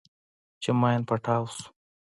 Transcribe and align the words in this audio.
چې 0.61 0.69
ماين 0.79 1.01
پټاو 1.07 1.43
سو. 1.55 1.65